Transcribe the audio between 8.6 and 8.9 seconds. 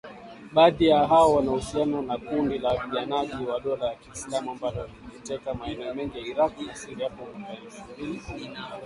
nne